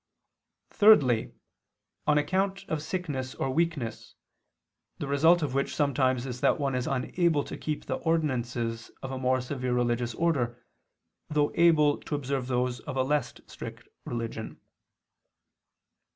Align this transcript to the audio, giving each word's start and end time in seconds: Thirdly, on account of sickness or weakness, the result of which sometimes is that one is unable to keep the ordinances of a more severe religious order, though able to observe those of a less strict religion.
Thirdly, 0.71 1.31
on 2.07 2.17
account 2.17 2.65
of 2.67 2.81
sickness 2.81 3.35
or 3.35 3.51
weakness, 3.51 4.15
the 4.97 5.05
result 5.07 5.43
of 5.43 5.53
which 5.53 5.75
sometimes 5.75 6.25
is 6.25 6.41
that 6.41 6.59
one 6.59 6.73
is 6.73 6.87
unable 6.87 7.43
to 7.43 7.55
keep 7.55 7.85
the 7.85 7.97
ordinances 7.97 8.89
of 9.03 9.11
a 9.11 9.19
more 9.19 9.41
severe 9.41 9.75
religious 9.75 10.15
order, 10.15 10.65
though 11.29 11.51
able 11.53 11.99
to 11.99 12.15
observe 12.15 12.47
those 12.47 12.79
of 12.79 12.97
a 12.97 13.03
less 13.03 13.31
strict 13.45 13.87
religion. 14.03 14.59